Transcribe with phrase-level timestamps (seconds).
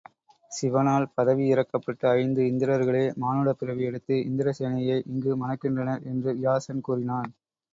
[0.51, 7.31] சிவனால் பதவி இறக்கப்பட்ட ஐந்து இந்திரர்களே மானுடப்பிறவி எடுத்து இந்திரசேனையை இங்கு மணக்கின்றனர் என்று வியாசன் கூறினான்.